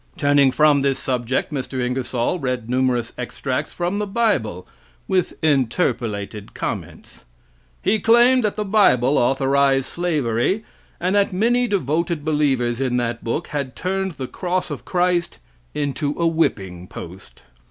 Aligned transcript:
Turning 0.17 0.49
from 0.49 0.81
this 0.81 0.97
subject, 0.97 1.53
Mr. 1.53 1.79
Ingersoll 1.79 2.39
read 2.39 2.67
numerous 2.67 3.13
extracts 3.19 3.71
from 3.71 3.99
the 3.99 4.07
bible, 4.07 4.67
with 5.07 5.35
interpolated 5.43 6.55
comments. 6.55 7.23
He 7.83 7.99
claimed 7.99 8.43
that 8.43 8.55
the 8.55 8.65
bible 8.65 9.19
authorized 9.19 9.85
slavery, 9.85 10.63
and 10.99 11.13
that 11.15 11.33
many 11.33 11.67
devoted 11.67 12.25
believers 12.25 12.81
in 12.81 12.97
that 12.97 13.23
book 13.23 13.49
had 13.49 13.75
turned 13.75 14.13
the 14.13 14.25
cross 14.25 14.71
of 14.71 14.85
Christ 14.85 15.37
into 15.75 16.13
a 16.17 16.25
whipping 16.25 16.87
post. 16.87 17.43